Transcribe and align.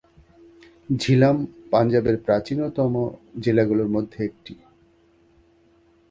ঝিলাম 0.99 1.37
পাঞ্জাবের 1.71 2.17
প্রাচীনতম 2.17 2.93
জেলাগুলির 3.39 3.89
মধ্যে 3.89 4.19
একটি। 4.23 4.53